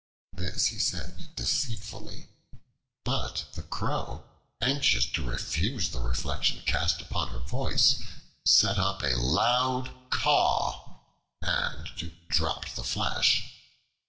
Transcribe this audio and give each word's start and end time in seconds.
This 0.33 0.65
he 0.65 0.79
said 0.79 1.35
deceitfully; 1.35 2.25
but 3.05 3.45
the 3.53 3.61
Crow, 3.61 4.23
anxious 4.59 5.05
to 5.11 5.23
refute 5.23 5.91
the 5.91 5.99
reflection 5.99 6.63
cast 6.65 7.01
upon 7.01 7.27
her 7.27 7.37
voice, 7.37 8.01
set 8.43 8.79
up 8.79 9.03
a 9.03 9.15
loud 9.19 9.93
caw 10.09 11.01
and 11.43 11.91
dropped 12.29 12.75
the 12.75 12.83
flesh. 12.83 13.53